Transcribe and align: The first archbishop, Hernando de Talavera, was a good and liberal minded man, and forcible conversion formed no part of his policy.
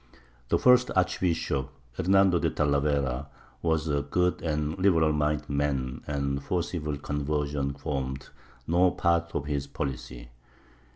The 0.49 0.57
first 0.57 0.89
archbishop, 0.95 1.69
Hernando 1.93 2.39
de 2.39 2.49
Talavera, 2.49 3.27
was 3.61 3.87
a 3.87 4.01
good 4.01 4.41
and 4.41 4.75
liberal 4.79 5.13
minded 5.13 5.47
man, 5.47 6.01
and 6.07 6.43
forcible 6.43 6.97
conversion 6.97 7.75
formed 7.75 8.29
no 8.65 8.89
part 8.89 9.35
of 9.35 9.45
his 9.45 9.67
policy. 9.67 10.29